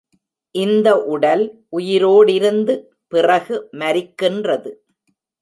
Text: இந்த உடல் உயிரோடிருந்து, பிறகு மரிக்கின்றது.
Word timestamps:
இந்த 0.55 0.87
உடல் 1.05 1.43
உயிரோடிருந்து, 1.77 2.75
பிறகு 3.07 3.55
மரிக்கின்றது. 3.73 4.71